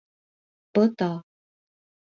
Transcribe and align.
Bodó 0.73 1.11